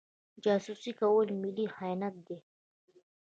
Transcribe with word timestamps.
جاسوسي 0.43 0.91
کول 0.99 1.27
ملي 1.41 1.65
خیانت 1.75 2.15
دی. 2.27 2.37